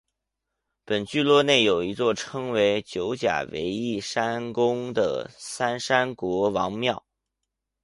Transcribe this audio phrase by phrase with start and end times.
[0.83, 7.05] 本聚落内有一座称为九甲围义山宫的三山国王庙。